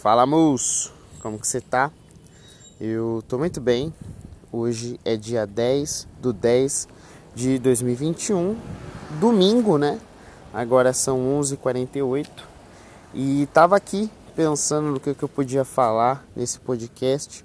Fala 0.00 0.24
moço, 0.24 0.94
como 1.20 1.38
que 1.38 1.46
você 1.46 1.60
tá? 1.60 1.90
Eu 2.80 3.22
tô 3.28 3.36
muito 3.36 3.60
bem. 3.60 3.92
Hoje 4.50 4.98
é 5.04 5.14
dia 5.14 5.46
10 5.46 6.08
do 6.22 6.32
10 6.32 6.88
de 7.34 7.58
2021, 7.58 8.56
domingo, 9.20 9.76
né? 9.76 10.00
Agora 10.54 10.94
são 10.94 11.18
11h48 11.38 12.26
e 13.12 13.46
tava 13.52 13.76
aqui 13.76 14.10
pensando 14.34 14.90
no 14.90 14.98
que, 14.98 15.12
que 15.12 15.22
eu 15.22 15.28
podia 15.28 15.66
falar 15.66 16.24
nesse 16.34 16.58
podcast. 16.60 17.44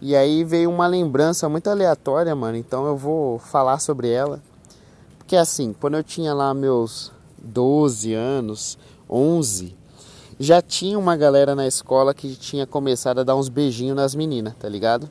E 0.00 0.16
aí 0.16 0.42
veio 0.42 0.70
uma 0.70 0.86
lembrança 0.86 1.50
muito 1.50 1.68
aleatória, 1.68 2.34
mano. 2.34 2.56
Então 2.56 2.86
eu 2.86 2.96
vou 2.96 3.38
falar 3.38 3.78
sobre 3.78 4.08
ela. 4.08 4.42
Porque 5.18 5.36
assim, 5.36 5.74
quando 5.78 5.98
eu 5.98 6.02
tinha 6.02 6.32
lá 6.32 6.54
meus 6.54 7.12
12 7.36 8.14
anos, 8.14 8.78
11, 9.06 9.76
já 10.42 10.62
tinha 10.62 10.98
uma 10.98 11.18
galera 11.18 11.54
na 11.54 11.66
escola 11.66 12.14
que 12.14 12.34
tinha 12.34 12.66
começado 12.66 13.20
a 13.20 13.22
dar 13.22 13.36
uns 13.36 13.50
beijinhos 13.50 13.94
nas 13.94 14.14
meninas, 14.14 14.54
tá 14.58 14.66
ligado? 14.70 15.08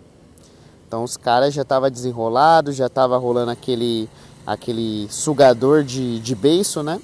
Então 0.88 1.04
os 1.04 1.16
caras 1.16 1.54
já 1.54 1.64
tava 1.64 1.92
desenrolado, 1.92 2.72
já 2.72 2.90
tava 2.90 3.16
rolando 3.16 3.52
aquele 3.52 4.10
aquele 4.44 5.08
sugador 5.12 5.84
de, 5.84 6.20
de 6.20 6.34
beiço, 6.34 6.82
né? 6.82 7.00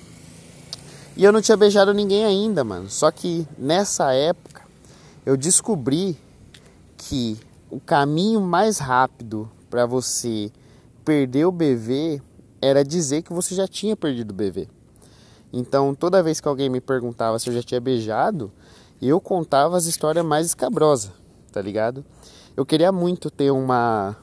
E 1.16 1.23
eu 1.23 1.31
não 1.31 1.40
tinha 1.40 1.55
beijado 1.55 1.94
ninguém 1.94 2.26
ainda, 2.26 2.64
mano. 2.64 2.90
Só 2.90 3.12
que 3.12 3.48
nessa 3.59 4.12
época 4.12 4.64
eu 5.23 5.38
descobri 5.38 6.17
que 6.98 7.38
o 7.70 7.80
caminho 7.80 8.42
mais 8.42 8.80
rápido 8.80 9.48
para 9.70 9.86
você 9.86 10.52
perder 11.05 11.45
o 11.45 11.52
bebê 11.52 12.20
era 12.59 12.84
dizer 12.84 13.22
que 13.22 13.31
você 13.31 13.53
já 13.53 13.67
tinha 13.67 13.95
perdido 13.95 14.31
o 14.31 14.34
bebê. 14.34 14.67
Então, 15.58 15.95
toda 15.95 16.22
vez 16.22 16.41
que 16.41 16.50
alguém 16.50 16.70
me 16.70 16.82
perguntava 16.82 17.40
se 17.40 17.50
eu 17.50 17.54
já 17.54 17.64
tinha 17.64 17.80
beijado, 17.80 18.52
eu 19.02 19.22
contava 19.22 19.78
as 19.78 19.86
histórias 19.86 20.26
mais 20.26 20.48
escabrosas, 20.48 21.14
tá 21.50 21.62
ligado? 21.62 22.04
Eu 22.58 22.66
queria 22.66 22.92
muito 22.92 23.31
ter 23.31 23.52
uma, 23.52 24.17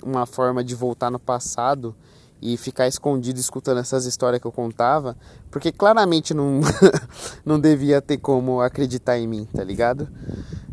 uma 0.00 0.24
forma 0.26 0.62
de 0.62 0.76
voltar 0.76 1.10
no 1.10 1.18
passado 1.18 1.92
e 2.40 2.56
ficar 2.56 2.86
escondido 2.86 3.40
escutando 3.40 3.78
essas 3.78 4.06
histórias 4.06 4.40
que 4.40 4.46
eu 4.46 4.52
contava, 4.52 5.16
porque 5.50 5.72
claramente 5.72 6.32
não, 6.32 6.60
não 7.44 7.58
devia 7.58 8.00
ter 8.00 8.18
como 8.18 8.60
acreditar 8.60 9.18
em 9.18 9.26
mim, 9.26 9.44
tá 9.52 9.64
ligado? 9.64 10.08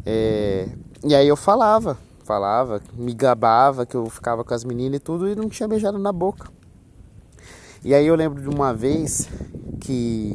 É, 0.06 0.70
e 1.04 1.16
aí 1.16 1.28
eu 1.28 1.36
falava, 1.36 1.98
falava, 2.24 2.80
me 2.94 3.16
gabava 3.16 3.84
que 3.84 3.96
eu 3.96 4.08
ficava 4.12 4.44
com 4.44 4.54
as 4.54 4.64
meninas 4.64 4.98
e 4.98 5.00
tudo 5.00 5.28
e 5.28 5.34
não 5.34 5.50
tinha 5.50 5.68
beijado 5.68 5.98
na 5.98 6.12
boca. 6.12 6.52
E 7.84 7.96
aí 7.96 8.06
eu 8.06 8.16
lembro 8.16 8.40
de 8.42 8.48
uma 8.48 8.76
vez 8.76 9.28
que 9.84 10.34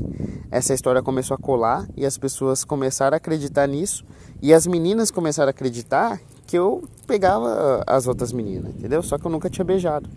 essa 0.50 0.74
história 0.74 1.02
começou 1.02 1.34
a 1.34 1.38
colar 1.38 1.88
e 1.96 2.04
as 2.04 2.18
pessoas 2.18 2.64
começaram 2.64 3.14
a 3.14 3.16
acreditar 3.16 3.66
nisso 3.66 4.04
e 4.42 4.52
as 4.52 4.66
meninas 4.66 5.10
começaram 5.10 5.48
a 5.48 5.50
acreditar 5.50 6.20
que 6.46 6.56
eu 6.56 6.84
pegava 7.06 7.82
as 7.86 8.06
outras 8.06 8.30
meninas, 8.30 8.70
entendeu? 8.76 9.02
Só 9.02 9.16
que 9.16 9.26
eu 9.26 9.30
nunca 9.30 9.48
tinha 9.48 9.64
beijado. 9.64 10.08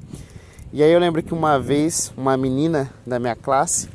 E 0.73 0.83
aí 0.83 0.91
eu 0.91 0.99
lembro 0.99 1.23
que 1.23 1.33
uma 1.33 1.57
vez 1.57 2.11
uma 2.17 2.35
menina 2.35 2.89
da 3.07 3.19
minha 3.19 3.35
classe, 3.35 3.89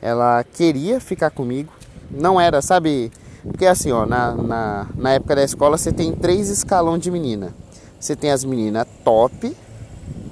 ela 0.00 0.44
queria 0.44 1.00
ficar 1.00 1.30
comigo, 1.30 1.72
não 2.08 2.40
era, 2.40 2.62
sabe? 2.62 3.10
Porque 3.42 3.66
assim, 3.66 3.90
ó, 3.90 4.06
na, 4.06 4.34
na, 4.34 4.86
na 4.94 5.12
época 5.14 5.34
da 5.34 5.42
escola 5.42 5.76
você 5.76 5.92
tem 5.92 6.12
três 6.12 6.48
escalões 6.48 7.02
de 7.02 7.10
menina. 7.10 7.52
Você 7.98 8.14
tem 8.14 8.30
as 8.30 8.44
meninas 8.44 8.86
top, 9.04 9.56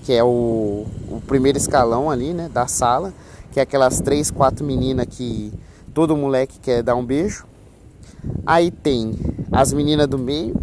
que 0.05 0.13
é 0.13 0.23
o, 0.23 0.87
o 1.09 1.21
primeiro 1.27 1.59
escalão 1.59 2.09
ali, 2.09 2.33
né, 2.33 2.49
da 2.53 2.69
sala 2.69 3.13
que 3.55 3.61
é 3.61 3.63
aquelas 3.63 4.01
três, 4.01 4.33
quatro 4.33 4.67
meninas 4.67 5.07
que 5.09 5.53
todo 5.95 6.17
moleque 6.17 6.59
quer 6.59 6.83
dar 6.83 6.97
um 6.97 7.05
beijo. 7.05 7.47
Aí 8.45 8.69
tem 8.73 9.15
as 9.53 9.73
meninas 9.73 10.09
do 10.09 10.19
meio, 10.19 10.57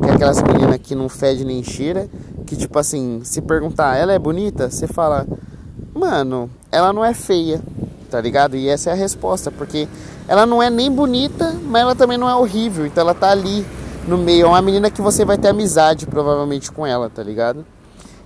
que 0.00 0.08
é 0.08 0.12
aquelas 0.12 0.40
meninas 0.40 0.78
que 0.80 0.94
não 0.94 1.08
fede 1.08 1.44
nem 1.44 1.64
cheira, 1.64 2.08
que 2.46 2.54
tipo 2.54 2.78
assim, 2.78 3.20
se 3.24 3.42
perguntar, 3.42 3.96
ela 3.96 4.12
é 4.12 4.18
bonita? 4.18 4.70
Você 4.70 4.86
fala, 4.86 5.26
mano, 5.92 6.48
ela 6.70 6.92
não 6.92 7.04
é 7.04 7.12
feia, 7.12 7.60
tá 8.08 8.20
ligado? 8.20 8.54
E 8.54 8.68
essa 8.68 8.90
é 8.90 8.92
a 8.92 8.96
resposta, 8.96 9.50
porque 9.50 9.88
ela 10.28 10.46
não 10.46 10.62
é 10.62 10.70
nem 10.70 10.88
bonita, 10.88 11.52
mas 11.64 11.82
ela 11.82 11.96
também 11.96 12.16
não 12.16 12.30
é 12.30 12.34
horrível, 12.36 12.86
então 12.86 13.02
ela 13.02 13.14
tá 13.14 13.28
ali 13.28 13.66
no 14.06 14.16
meio. 14.16 14.46
É 14.46 14.48
uma 14.48 14.62
menina 14.62 14.88
que 14.88 15.02
você 15.02 15.24
vai 15.24 15.36
ter 15.36 15.48
amizade 15.48 16.06
provavelmente 16.06 16.70
com 16.70 16.86
ela, 16.86 17.10
tá 17.10 17.24
ligado? 17.24 17.66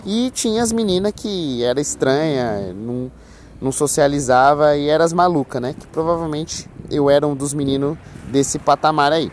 E 0.05 0.31
tinha 0.34 0.62
as 0.62 0.73
meninas 0.73 1.15
que 1.17 1.65
era 1.65 1.81
estranha, 1.81 2.75
não 2.75 3.11
não 3.60 3.71
socializava 3.71 4.76
e 4.76 4.88
eras 4.88 5.12
maluca, 5.12 5.60
né? 5.60 5.75
Que 5.78 5.87
provavelmente 5.87 6.69
eu 6.91 7.10
era 7.10 7.26
um 7.26 7.34
dos 7.34 7.53
meninos 7.53 7.97
desse 8.28 8.59
patamar 8.59 9.12
aí. 9.12 9.31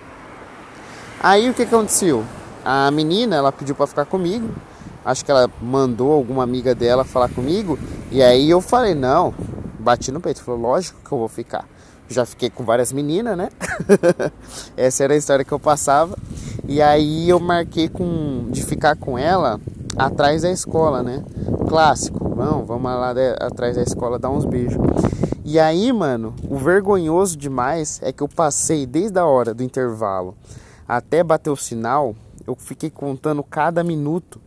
Aí 1.20 1.50
o 1.50 1.54
que 1.54 1.64
aconteceu? 1.64 2.24
A 2.64 2.92
menina, 2.92 3.36
ela 3.36 3.52
pediu 3.52 3.74
para 3.74 3.88
ficar 3.88 4.06
comigo. 4.06 4.50
Acho 5.04 5.24
que 5.24 5.32
ela 5.32 5.50
mandou 5.62 6.12
alguma 6.12 6.44
amiga 6.44 6.76
dela 6.76 7.06
falar 7.06 7.30
comigo. 7.30 7.80
E 8.12 8.22
aí 8.22 8.50
eu 8.50 8.60
falei, 8.60 8.94
não, 8.94 9.34
bati 9.80 10.12
no 10.12 10.20
peito. 10.20 10.44
Falou, 10.44 10.60
lógico 10.60 11.00
que 11.04 11.12
eu 11.12 11.18
vou 11.18 11.30
ficar. 11.30 11.66
Já 12.10 12.26
fiquei 12.26 12.50
com 12.50 12.64
várias 12.64 12.92
meninas, 12.92 13.38
né? 13.38 13.50
Essa 14.76 15.06
era 15.06 15.14
a 15.14 15.18
história 15.18 15.46
que 15.46 15.52
eu 15.52 15.60
passava. 15.60 16.18
E 16.68 16.82
aí 16.82 17.30
eu 17.30 17.40
marquei 17.40 17.88
com, 17.88 18.48
de 18.50 18.64
ficar 18.64 18.96
com 18.96 19.18
ela 19.18 19.60
atrás 19.98 20.42
da 20.42 20.52
escola, 20.52 21.02
né? 21.02 21.24
Clássico, 21.68 22.30
vamos, 22.34 22.84
lá 22.84 23.14
de, 23.14 23.36
atrás 23.40 23.76
da 23.76 23.84
escola 23.84 24.18
dar 24.18 24.30
uns 24.30 24.46
beijos. 24.46 24.82
E 25.44 25.60
aí, 25.60 25.92
mano, 25.92 26.34
o 26.50 26.56
vergonhoso 26.58 27.38
demais 27.38 28.00
é 28.02 28.14
que 28.14 28.24
eu 28.24 28.28
passei 28.28 28.86
desde 28.86 29.20
a 29.20 29.26
hora 29.26 29.54
do 29.54 29.64
intervalo 29.64 30.36
até 30.88 31.22
bater 31.22 31.50
o 31.50 31.58
sinal, 31.58 32.16
eu 32.46 32.56
fiquei 32.56 32.90
contando 32.90 33.44
cada 33.44 33.84
minuto 33.84 34.40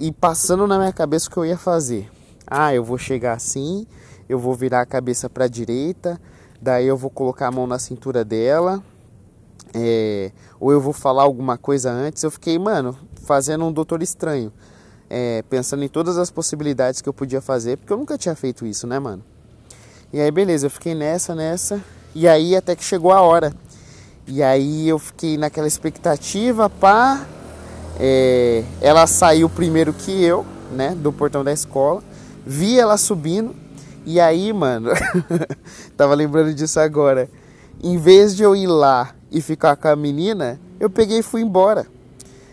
e 0.00 0.10
passando 0.10 0.66
na 0.66 0.76
minha 0.76 0.92
cabeça 0.92 1.28
o 1.28 1.30
que 1.30 1.36
eu 1.36 1.46
ia 1.46 1.56
fazer. 1.56 2.10
Ah, 2.44 2.74
eu 2.74 2.82
vou 2.82 2.98
chegar 2.98 3.34
assim, 3.34 3.86
eu 4.28 4.38
vou 4.38 4.54
virar 4.54 4.80
a 4.80 4.86
cabeça 4.86 5.30
para 5.30 5.44
a 5.44 5.48
direita, 5.48 6.20
daí 6.60 6.88
eu 6.88 6.96
vou 6.96 7.10
colocar 7.10 7.46
a 7.46 7.52
mão 7.52 7.68
na 7.68 7.78
cintura 7.78 8.24
dela, 8.24 8.82
é, 9.72 10.32
ou 10.58 10.72
eu 10.72 10.80
vou 10.80 10.92
falar 10.92 11.22
alguma 11.22 11.56
coisa 11.56 11.90
antes. 11.90 12.22
Eu 12.24 12.30
fiquei, 12.32 12.58
mano, 12.58 12.96
fazendo 13.22 13.64
um 13.64 13.72
doutor 13.72 14.02
estranho. 14.02 14.52
É, 15.14 15.44
pensando 15.50 15.84
em 15.84 15.88
todas 15.88 16.16
as 16.16 16.30
possibilidades 16.30 17.02
que 17.02 17.08
eu 17.08 17.12
podia 17.12 17.42
fazer, 17.42 17.76
porque 17.76 17.92
eu 17.92 17.98
nunca 17.98 18.16
tinha 18.16 18.34
feito 18.34 18.64
isso, 18.64 18.86
né, 18.86 18.98
mano? 18.98 19.22
E 20.10 20.18
aí, 20.18 20.30
beleza, 20.30 20.64
eu 20.64 20.70
fiquei 20.70 20.94
nessa, 20.94 21.34
nessa. 21.34 21.84
E 22.14 22.26
aí, 22.26 22.56
até 22.56 22.74
que 22.74 22.82
chegou 22.82 23.12
a 23.12 23.20
hora. 23.20 23.52
E 24.26 24.42
aí, 24.42 24.88
eu 24.88 24.98
fiquei 24.98 25.36
naquela 25.36 25.68
expectativa, 25.68 26.70
pá. 26.70 27.26
É, 28.00 28.64
ela 28.80 29.06
saiu 29.06 29.50
primeiro 29.50 29.92
que 29.92 30.24
eu, 30.24 30.46
né, 30.74 30.94
do 30.94 31.12
portão 31.12 31.44
da 31.44 31.52
escola. 31.52 32.02
Vi 32.46 32.80
ela 32.80 32.96
subindo. 32.96 33.54
E 34.06 34.18
aí, 34.18 34.50
mano, 34.50 34.92
tava 35.94 36.14
lembrando 36.14 36.54
disso 36.54 36.80
agora. 36.80 37.28
Em 37.82 37.98
vez 37.98 38.34
de 38.34 38.42
eu 38.42 38.56
ir 38.56 38.66
lá 38.66 39.14
e 39.30 39.42
ficar 39.42 39.76
com 39.76 39.88
a 39.88 39.94
menina, 39.94 40.58
eu 40.80 40.88
peguei 40.88 41.18
e 41.18 41.22
fui 41.22 41.42
embora. 41.42 41.86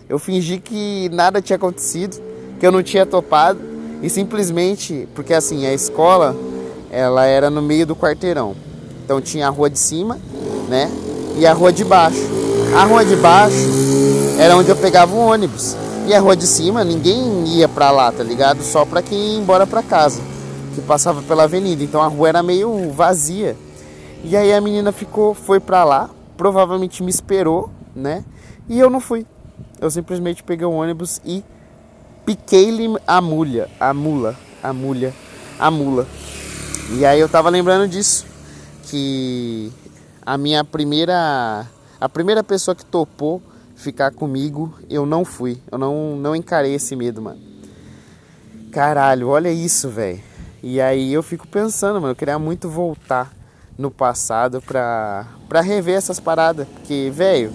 Eu 0.09 0.19
fingi 0.19 0.59
que 0.59 1.07
nada 1.13 1.41
tinha 1.41 1.55
acontecido, 1.55 2.19
que 2.59 2.67
eu 2.67 2.71
não 2.71 2.83
tinha 2.83 3.05
topado 3.05 3.59
e 4.01 4.09
simplesmente, 4.09 5.07
porque 5.15 5.33
assim, 5.33 5.65
a 5.65 5.73
escola, 5.73 6.35
ela 6.91 7.25
era 7.25 7.49
no 7.49 7.61
meio 7.61 7.85
do 7.85 7.95
quarteirão. 7.95 8.55
Então 9.03 9.21
tinha 9.21 9.47
a 9.47 9.49
rua 9.49 9.69
de 9.69 9.79
cima, 9.79 10.19
né? 10.67 10.89
E 11.37 11.45
a 11.45 11.53
rua 11.53 11.71
de 11.71 11.83
baixo. 11.83 12.21
A 12.75 12.83
rua 12.83 13.03
de 13.03 13.15
baixo 13.15 13.55
era 14.37 14.55
onde 14.55 14.69
eu 14.69 14.75
pegava 14.75 15.15
o 15.15 15.19
ônibus. 15.19 15.75
E 16.07 16.13
a 16.13 16.19
rua 16.19 16.35
de 16.35 16.47
cima, 16.47 16.83
ninguém 16.83 17.47
ia 17.47 17.67
pra 17.67 17.91
lá, 17.91 18.11
tá 18.11 18.23
ligado? 18.23 18.61
Só 18.63 18.85
pra 18.85 19.01
quem 19.01 19.33
ia 19.33 19.39
embora 19.39 19.67
pra 19.67 19.83
casa, 19.83 20.21
que 20.73 20.81
passava 20.81 21.21
pela 21.21 21.43
avenida. 21.43 21.83
Então 21.83 22.01
a 22.01 22.07
rua 22.07 22.29
era 22.29 22.43
meio 22.43 22.91
vazia. 22.91 23.55
E 24.23 24.35
aí 24.35 24.53
a 24.53 24.59
menina 24.59 24.91
ficou, 24.91 25.33
foi 25.33 25.59
pra 25.59 25.83
lá, 25.83 26.09
provavelmente 26.35 27.03
me 27.03 27.09
esperou, 27.09 27.69
né? 27.95 28.23
E 28.67 28.79
eu 28.79 28.89
não 28.89 28.99
fui. 28.99 29.25
Eu 29.79 29.89
simplesmente 29.89 30.43
peguei 30.43 30.65
o 30.65 30.71
ônibus 30.71 31.21
e 31.25 31.43
piquei-lhe 32.29 32.95
a 33.07 33.19
mulha, 33.19 33.67
a 33.79 33.91
mula, 33.91 34.35
a 34.61 34.71
mulha, 34.71 35.11
a 35.57 35.71
mula. 35.71 36.05
E 36.91 37.03
aí 37.03 37.19
eu 37.19 37.27
tava 37.27 37.49
lembrando 37.49 37.89
disso, 37.89 38.23
que 38.83 39.71
a 40.23 40.37
minha 40.37 40.63
primeira, 40.63 41.65
a 41.99 42.07
primeira 42.07 42.43
pessoa 42.43 42.75
que 42.75 42.85
topou 42.85 43.41
ficar 43.75 44.11
comigo, 44.11 44.71
eu 44.87 45.07
não 45.07 45.25
fui. 45.25 45.59
Eu 45.71 45.79
não, 45.79 46.15
não 46.17 46.35
encarei 46.35 46.75
esse 46.75 46.95
medo, 46.95 47.19
mano. 47.19 47.39
Caralho, 48.71 49.29
olha 49.29 49.51
isso, 49.51 49.89
velho. 49.89 50.21
E 50.61 50.79
aí 50.79 51.11
eu 51.11 51.23
fico 51.23 51.47
pensando, 51.47 51.95
mano, 51.99 52.11
eu 52.11 52.15
queria 52.15 52.37
muito 52.37 52.69
voltar 52.69 53.33
no 53.75 53.89
passado 53.89 54.61
pra, 54.61 55.25
pra 55.47 55.61
rever 55.61 55.95
essas 55.95 56.19
paradas. 56.19 56.67
Porque, 56.67 57.11
velho, 57.11 57.51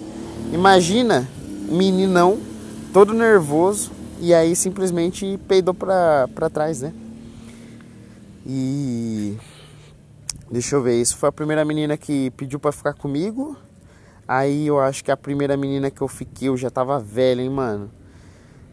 imagina 0.52 1.28
meninão 1.68 2.40
todo 2.92 3.14
nervoso 3.14 3.93
e 4.20 4.32
aí 4.32 4.54
simplesmente 4.54 5.38
peidou 5.48 5.74
pra, 5.74 6.28
pra 6.34 6.50
trás, 6.50 6.80
né? 6.80 6.92
E. 8.46 9.36
Deixa 10.50 10.76
eu 10.76 10.82
ver, 10.82 11.00
isso 11.00 11.16
foi 11.16 11.28
a 11.28 11.32
primeira 11.32 11.64
menina 11.64 11.96
que 11.96 12.30
pediu 12.32 12.60
para 12.60 12.70
ficar 12.70 12.94
comigo. 12.94 13.56
Aí 14.26 14.66
eu 14.66 14.78
acho 14.80 15.02
que 15.02 15.10
a 15.10 15.16
primeira 15.16 15.56
menina 15.56 15.90
que 15.90 16.00
eu 16.00 16.08
fiquei, 16.08 16.48
eu 16.48 16.56
já 16.56 16.70
tava 16.70 16.98
velha, 16.98 17.42
hein, 17.42 17.50
mano. 17.50 17.90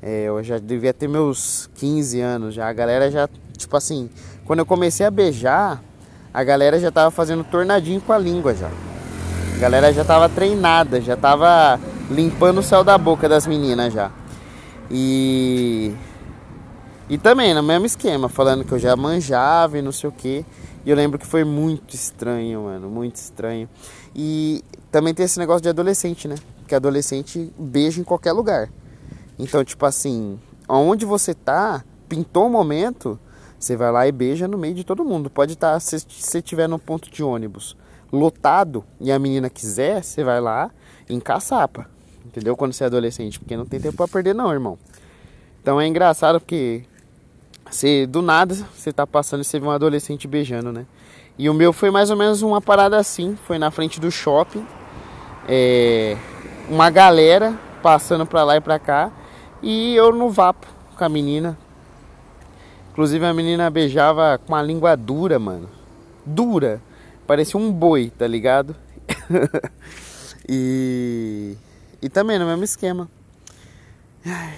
É, 0.01 0.23
eu 0.23 0.43
já 0.43 0.57
devia 0.57 0.93
ter 0.93 1.07
meus 1.07 1.69
15 1.75 2.19
anos 2.19 2.53
já. 2.53 2.67
A 2.67 2.73
galera 2.73 3.09
já, 3.09 3.29
tipo 3.57 3.75
assim, 3.75 4.09
quando 4.45 4.59
eu 4.59 4.65
comecei 4.65 5.05
a 5.05 5.11
beijar, 5.11 5.81
a 6.33 6.43
galera 6.43 6.79
já 6.79 6.91
tava 6.91 7.11
fazendo 7.11 7.43
tornadinho 7.43 8.01
com 8.01 8.13
a 8.13 8.17
língua 8.17 8.53
já. 8.53 8.69
A 9.55 9.59
galera 9.59 9.93
já 9.93 10.03
tava 10.03 10.27
treinada, 10.29 10.99
já 11.01 11.15
tava 11.15 11.79
limpando 12.09 12.59
o 12.59 12.63
céu 12.63 12.83
da 12.83 12.97
boca 12.97 13.29
das 13.29 13.45
meninas 13.45 13.93
já. 13.93 14.11
E 14.91 15.95
e 17.11 17.17
também 17.17 17.53
no 17.53 17.61
mesmo 17.61 17.85
esquema, 17.85 18.29
falando 18.29 18.63
que 18.63 18.71
eu 18.71 18.79
já 18.79 18.95
manjava 18.95 19.77
e 19.77 19.81
não 19.81 19.91
sei 19.91 20.09
o 20.09 20.13
que. 20.13 20.45
E 20.85 20.89
eu 20.89 20.95
lembro 20.95 21.19
que 21.19 21.25
foi 21.25 21.43
muito 21.43 21.93
estranho, 21.93 22.63
mano, 22.63 22.89
muito 22.89 23.17
estranho. 23.17 23.69
E 24.15 24.63
também 24.89 25.13
tem 25.13 25.25
esse 25.25 25.37
negócio 25.37 25.61
de 25.61 25.67
adolescente, 25.67 26.27
né? 26.27 26.35
Que 26.67 26.73
adolescente 26.73 27.53
beija 27.59 27.99
em 27.99 28.03
qualquer 28.05 28.31
lugar. 28.31 28.69
Então, 29.37 29.61
tipo 29.63 29.85
assim, 29.85 30.39
aonde 30.67 31.05
você 31.05 31.33
tá, 31.33 31.83
pintou 32.07 32.47
um 32.47 32.49
momento, 32.49 33.19
você 33.59 33.75
vai 33.75 33.91
lá 33.91 34.07
e 34.07 34.11
beija 34.13 34.47
no 34.47 34.57
meio 34.57 34.73
de 34.73 34.85
todo 34.85 35.03
mundo. 35.03 35.29
Pode 35.29 35.53
estar, 35.53 35.73
tá, 35.73 35.79
se 35.81 35.99
você 35.99 36.37
estiver 36.37 36.69
no 36.69 36.79
ponto 36.79 37.11
de 37.11 37.21
ônibus 37.21 37.75
lotado 38.09 38.83
e 38.99 39.11
a 39.11 39.19
menina 39.19 39.49
quiser, 39.49 40.01
você 40.01 40.23
vai 40.23 40.39
lá 40.39 40.71
e 41.09 41.13
encaçapa. 41.13 41.89
Entendeu? 42.25 42.55
Quando 42.55 42.73
você 42.73 42.83
é 42.83 42.87
adolescente, 42.87 43.39
porque 43.39 43.57
não 43.57 43.65
tem 43.65 43.79
tempo 43.79 43.97
pra 43.97 44.07
perder 44.07 44.35
não, 44.35 44.51
irmão. 44.51 44.77
Então 45.61 45.79
é 45.79 45.87
engraçado 45.87 46.39
porque 46.39 46.83
você, 47.69 48.05
do 48.05 48.21
nada, 48.21 48.55
você 48.75 48.91
tá 48.91 49.07
passando 49.07 49.41
e 49.41 49.45
você 49.45 49.59
vê 49.59 49.65
um 49.65 49.71
adolescente 49.71 50.27
beijando, 50.27 50.71
né? 50.71 50.85
E 51.37 51.49
o 51.49 51.53
meu 51.53 51.71
foi 51.71 51.89
mais 51.89 52.09
ou 52.09 52.17
menos 52.17 52.41
uma 52.41 52.61
parada 52.61 52.97
assim. 52.97 53.37
Foi 53.47 53.57
na 53.57 53.71
frente 53.71 53.99
do 53.99 54.11
shopping. 54.11 54.65
É, 55.47 56.17
uma 56.69 56.89
galera 56.89 57.57
passando 57.81 58.25
pra 58.25 58.43
lá 58.43 58.57
e 58.57 58.61
pra 58.61 58.77
cá. 58.77 59.11
E 59.61 59.95
eu 59.95 60.11
no 60.11 60.29
vapo 60.29 60.67
com 60.97 61.03
a 61.03 61.09
menina. 61.09 61.57
Inclusive 62.91 63.25
a 63.25 63.33
menina 63.33 63.69
beijava 63.69 64.37
com 64.37 64.53
a 64.53 64.61
língua 64.61 64.95
dura, 64.97 65.39
mano. 65.39 65.69
Dura. 66.25 66.81
Parecia 67.25 67.59
um 67.59 67.71
boi, 67.71 68.11
tá 68.15 68.27
ligado? 68.27 68.75
e. 70.47 71.55
E 72.01 72.09
também 72.09 72.39
no 72.39 72.45
mesmo 72.45 72.63
esquema. 72.63 73.09
Ai, 74.25 74.57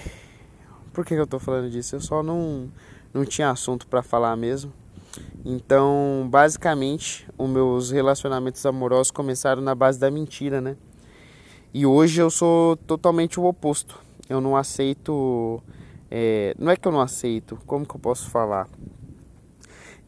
por 0.94 1.06
que 1.06 1.14
eu 1.14 1.28
tô 1.28 1.40
falando 1.40 1.70
disso? 1.70 1.96
Eu 1.96 2.02
só 2.02 2.24
não 2.24 2.70
não 3.14 3.24
tinha 3.24 3.50
assunto 3.50 3.86
para 3.86 4.02
falar 4.02 4.36
mesmo. 4.36 4.74
Então, 5.46 6.28
basicamente, 6.30 7.28
os 7.38 7.50
meus 7.50 7.92
relacionamentos 7.92 8.66
amorosos 8.66 9.12
começaram 9.12 9.62
na 9.62 9.76
base 9.76 10.00
da 10.00 10.10
mentira, 10.10 10.60
né? 10.60 10.76
E 11.74 11.86
hoje 11.86 12.22
eu 12.22 12.30
sou 12.30 12.76
totalmente 12.78 13.40
o 13.40 13.46
oposto. 13.46 14.00
Eu 14.30 14.40
não 14.40 14.56
aceito. 14.56 15.62
É, 16.10 16.56
não 16.58 16.72
é 16.72 16.78
que 16.78 16.88
eu 16.88 16.92
não 16.92 17.02
aceito, 17.02 17.58
como 17.66 17.86
que 17.86 17.96
eu 17.96 18.00
posso 18.00 18.30
falar? 18.30 18.68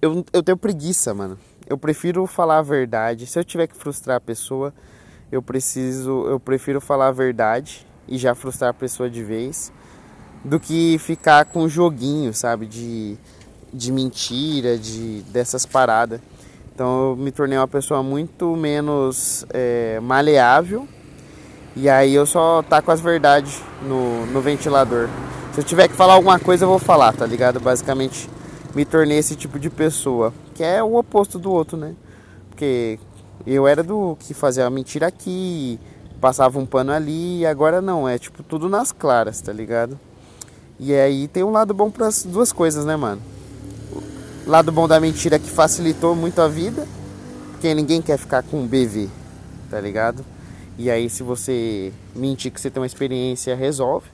Eu, 0.02 0.24
eu 0.32 0.44
tenho 0.44 0.58
preguiça, 0.58 1.14
mano. 1.14 1.38
Eu 1.68 1.78
prefiro 1.78 2.26
falar 2.28 2.60
a 2.60 2.62
verdade. 2.62 3.26
Se 3.26 3.40
eu 3.40 3.44
tiver 3.44 3.66
que 3.68 3.76
frustrar 3.76 4.18
a 4.18 4.22
pessoa, 4.22 4.72
eu 5.32 5.42
preciso. 5.42 6.26
Eu 6.28 6.40
prefiro 6.40 6.80
falar 6.80 7.08
a 7.08 7.12
verdade 7.12 7.86
e 8.08 8.18
já 8.18 8.36
frustrar 8.36 8.70
a 8.70 8.74
pessoa 8.74 9.10
de 9.10 9.24
vez 9.24 9.72
do 10.44 10.60
que 10.60 10.98
ficar 11.00 11.46
com 11.46 11.68
joguinho, 11.68 12.34
sabe? 12.34 12.66
De, 12.68 13.18
de 13.74 13.92
mentira, 13.92 14.78
de 14.78 15.22
dessas 15.32 15.66
paradas. 15.66 16.22
Então 16.74 17.12
eu 17.12 17.16
me 17.16 17.32
tornei 17.32 17.58
uma 17.58 17.68
pessoa 17.68 18.04
muito 18.04 18.56
menos 18.56 19.46
é, 19.50 20.00
maleável. 20.02 20.88
E 21.76 21.90
aí 21.90 22.14
eu 22.14 22.26
só 22.26 22.62
taco 22.62 22.92
as 22.92 23.02
verdades 23.02 23.62
no, 23.82 24.26
no 24.28 24.42
ventilador. 24.42 25.10
Se 25.54 25.62
eu 25.62 25.64
tiver 25.64 25.88
que 25.88 25.94
falar 25.94 26.14
alguma 26.14 26.40
coisa, 26.40 26.66
eu 26.66 26.70
vou 26.70 26.80
falar, 26.80 27.14
tá 27.14 27.26
ligado? 27.26 27.60
Basicamente 27.60 28.30
me 28.76 28.86
tornei 28.86 29.18
esse 29.18 29.36
tipo 29.36 29.58
de 29.58 29.70
pessoa. 29.70 30.34
Que 30.54 30.64
é 30.64 30.84
o 30.84 30.96
oposto 30.96 31.40
do 31.40 31.52
outro, 31.52 31.78
né? 31.78 31.96
Porque 32.50 33.00
eu 33.54 33.68
era 33.68 33.84
do 33.84 34.18
que 34.20 34.34
fazia 34.34 34.66
a 34.66 34.70
mentira 34.70 35.08
aqui, 35.08 35.80
passava 36.20 36.58
um 36.58 36.66
pano 36.66 36.92
ali, 36.92 37.46
agora 37.46 37.82
não, 37.82 38.08
é 38.08 38.18
tipo 38.18 38.42
tudo 38.42 38.68
nas 38.68 38.92
claras, 38.92 39.42
tá 39.42 39.54
ligado? 39.54 40.00
E 40.80 40.94
aí 40.94 41.28
tem 41.28 41.44
um 41.44 41.52
lado 41.52 41.74
bom 41.74 41.90
para 41.90 42.08
as 42.08 42.24
duas 42.24 42.52
coisas, 42.52 42.86
né, 42.86 42.96
mano? 42.96 43.22
O 44.46 44.50
lado 44.50 44.72
bom 44.72 44.88
da 44.88 45.00
mentira 45.00 45.40
que 45.40 45.50
facilitou 45.50 46.16
muito 46.16 46.42
a 46.42 46.48
vida, 46.48 46.88
porque 47.52 47.74
ninguém 47.74 48.02
quer 48.02 48.18
ficar 48.18 48.44
com 48.44 48.62
um 48.62 48.68
BV, 48.68 49.10
tá 49.70 49.80
ligado? 49.80 50.26
E 50.78 50.90
aí 50.90 51.10
se 51.10 51.24
você 51.24 51.94
mentir 52.16 52.52
que 52.52 52.60
você 52.60 52.70
tem 52.70 52.82
uma 52.82 52.88
experiência, 52.88 53.56
resolve. 53.56 54.08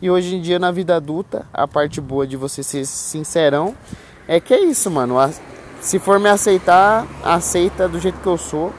E 0.00 0.10
hoje 0.10 0.34
em 0.34 0.40
dia 0.40 0.58
na 0.58 0.70
vida 0.70 0.96
adulta, 0.96 1.46
a 1.52 1.66
parte 1.68 2.00
boa 2.00 2.26
de 2.26 2.36
você 2.36 2.62
ser 2.62 2.86
sincerão 2.86 3.74
é 4.26 4.40
que 4.40 4.54
é 4.54 4.60
isso, 4.60 4.90
mano. 4.90 5.16
Se 5.80 5.98
for 5.98 6.18
me 6.18 6.28
aceitar, 6.28 7.06
aceita 7.22 7.88
do 7.88 8.00
jeito 8.00 8.20
que 8.20 8.26
eu 8.26 8.36
sou. 8.36 8.72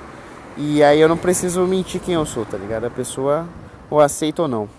E 0.58 0.84
aí 0.84 1.00
eu 1.00 1.08
não 1.08 1.18
preciso 1.18 1.66
mentir 1.66 2.02
quem 2.02 2.16
eu 2.16 2.26
sou, 2.26 2.46
tá 2.46 2.58
ligado? 2.58 2.86
A 2.86 2.90
pessoa 2.90 3.48
ou 3.90 4.00
aceita 4.00 4.42
ou 4.42 4.48
não. 4.48 4.70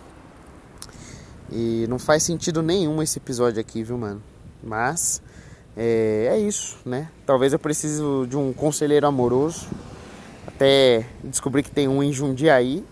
E 1.51 1.87
não 1.89 1.99
faz 1.99 2.23
sentido 2.23 2.63
nenhum 2.63 3.03
esse 3.03 3.19
episódio 3.19 3.61
aqui, 3.61 3.83
viu, 3.83 3.97
mano? 3.97 4.23
Mas 4.63 5.23
é, 5.77 6.29
é 6.33 6.39
isso, 6.39 6.77
né? 6.85 7.09
Talvez 7.25 7.53
eu 7.53 7.59
precise 7.59 8.03
de 8.29 8.37
um 8.37 8.53
conselheiro 8.53 9.07
amoroso. 9.07 9.67
Até 10.47 11.07
descobrir 11.25 11.63
que 11.63 11.71
tem 11.71 11.89
um 11.89 12.03
em 12.03 12.13
Jundiaí. 12.13 12.85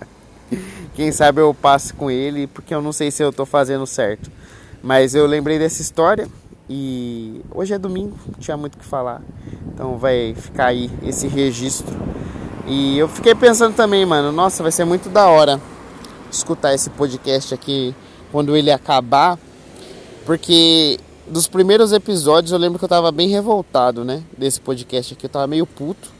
Quem 0.94 1.10
sabe 1.10 1.40
eu 1.40 1.54
passe 1.54 1.92
com 1.94 2.10
ele, 2.10 2.46
porque 2.46 2.74
eu 2.74 2.82
não 2.82 2.92
sei 2.92 3.10
se 3.10 3.22
eu 3.22 3.32
tô 3.32 3.46
fazendo 3.46 3.86
certo. 3.86 4.30
Mas 4.82 5.14
eu 5.14 5.26
lembrei 5.26 5.58
dessa 5.58 5.80
história 5.80 6.28
e 6.68 7.42
hoje 7.50 7.74
é 7.74 7.78
domingo, 7.78 8.16
não 8.26 8.38
tinha 8.38 8.56
muito 8.56 8.74
o 8.74 8.78
que 8.78 8.84
falar. 8.84 9.20
Então 9.72 9.98
vai 9.98 10.34
ficar 10.34 10.66
aí 10.66 10.90
esse 11.02 11.26
registro. 11.26 11.94
E 12.66 12.98
eu 12.98 13.08
fiquei 13.08 13.34
pensando 13.34 13.74
também, 13.74 14.06
mano, 14.06 14.32
nossa, 14.32 14.62
vai 14.62 14.72
ser 14.72 14.84
muito 14.84 15.08
da 15.08 15.26
hora 15.28 15.60
escutar 16.30 16.74
esse 16.74 16.90
podcast 16.90 17.52
aqui 17.54 17.94
quando 18.32 18.56
ele 18.56 18.70
acabar, 18.70 19.38
porque 20.24 20.98
dos 21.26 21.46
primeiros 21.46 21.92
episódios 21.92 22.52
eu 22.52 22.58
lembro 22.58 22.78
que 22.78 22.84
eu 22.84 22.88
tava 22.88 23.12
bem 23.12 23.28
revoltado, 23.28 24.04
né? 24.04 24.22
Desse 24.36 24.60
podcast 24.60 25.14
aqui, 25.14 25.26
eu 25.26 25.30
tava 25.30 25.46
meio 25.46 25.66
puto. 25.66 26.12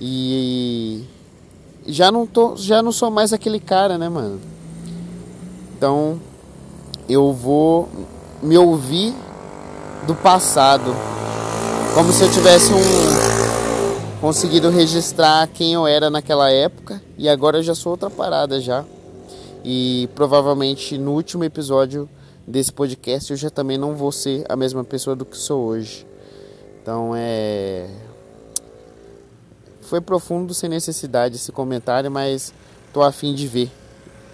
E 0.00 1.04
já 1.86 2.10
não 2.10 2.26
tô, 2.26 2.56
já 2.56 2.82
não 2.82 2.92
sou 2.92 3.10
mais 3.10 3.32
aquele 3.32 3.60
cara, 3.60 3.96
né, 3.96 4.08
mano? 4.08 4.40
Então, 5.76 6.20
eu 7.08 7.32
vou 7.32 7.88
me 8.42 8.58
ouvir 8.58 9.14
do 10.06 10.14
passado, 10.14 10.94
como 11.94 12.12
se 12.12 12.22
eu 12.22 12.30
tivesse 12.30 12.72
um 12.72 14.20
conseguido 14.20 14.70
registrar 14.70 15.46
quem 15.48 15.74
eu 15.74 15.86
era 15.86 16.08
naquela 16.08 16.50
época 16.50 17.02
e 17.18 17.28
agora 17.28 17.58
eu 17.58 17.62
já 17.62 17.74
sou 17.74 17.92
outra 17.92 18.08
parada 18.08 18.60
já. 18.60 18.84
E 19.64 20.08
provavelmente 20.14 20.96
no 20.96 21.12
último 21.12 21.42
episódio 21.42 22.08
desse 22.46 22.72
podcast 22.72 23.32
eu 23.32 23.36
já 23.36 23.50
também 23.50 23.76
não 23.76 23.96
vou 23.96 24.12
ser 24.12 24.44
a 24.48 24.54
mesma 24.54 24.84
pessoa 24.84 25.16
do 25.16 25.24
que 25.24 25.36
sou 25.36 25.64
hoje. 25.64 26.06
Então 26.80 27.12
é. 27.16 27.88
Foi 29.82 30.00
profundo 30.00 30.54
sem 30.54 30.68
necessidade 30.68 31.36
esse 31.36 31.50
comentário, 31.50 32.10
mas 32.10 32.52
tô 32.92 33.02
afim 33.02 33.34
de 33.34 33.46
ver 33.46 33.70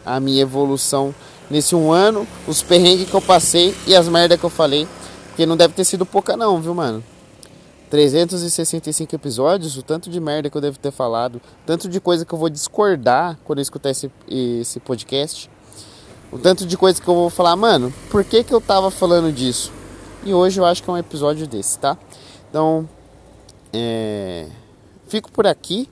a 0.05 0.21
minha 0.21 0.43
evolução 0.43 1.15
nesse 1.51 1.75
um 1.75 1.93
ano, 1.93 2.27
os 2.47 2.63
perrengues 2.63 3.09
que 3.09 3.15
eu 3.15 3.21
passei 3.21 3.75
e 3.87 3.95
as 3.95 4.09
merdas 4.09 4.39
que 4.39 4.45
eu 4.45 4.51
falei. 4.51 4.87
Porque 5.33 5.47
não 5.47 5.57
deve 5.57 5.73
ter 5.73 5.85
sido 5.85 6.05
pouca 6.05 6.37
não, 6.37 6.61
viu, 6.61 6.75
mano? 6.75 7.03
365 7.89 9.15
episódios, 9.15 9.79
o 9.79 9.83
tanto 9.83 10.11
de 10.11 10.21
merda 10.21 10.51
que 10.51 10.57
eu 10.57 10.61
devo 10.61 10.79
ter 10.79 10.91
falado, 10.91 11.41
tanto 11.65 11.89
de 11.89 12.01
coisa 12.01 12.25
que 12.27 12.35
eu 12.35 12.39
vou 12.39 12.51
discordar 12.51 13.39
quando 13.43 13.59
eu 13.59 13.63
escutar 13.63 13.89
esse, 13.91 14.11
esse 14.29 14.79
podcast, 14.79 15.51
o 16.31 16.39
tanto 16.39 16.67
de 16.67 16.77
coisa 16.77 17.01
que 17.01 17.09
eu 17.09 17.15
vou 17.15 17.31
falar, 17.31 17.57
mano, 17.57 17.93
por 18.11 18.25
que, 18.25 18.45
que 18.45 18.53
eu 18.53 18.61
tava 18.61 18.91
falando 18.91 19.33
disso? 19.33 19.73
E 20.23 20.35
hoje 20.35 20.61
eu 20.61 20.67
acho 20.67 20.83
que 20.83 20.91
é 20.91 20.93
um 20.93 20.99
episódio 20.99 21.47
desse, 21.47 21.79
tá? 21.79 21.97
Então, 22.51 22.87
é... 23.73 24.49
fico 25.09 25.33
por 25.33 25.47
aqui, 25.47 25.89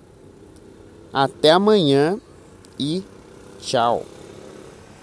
até 1.12 1.50
amanhã 1.50 2.20
e 2.78 3.02
tchau. 3.58 4.04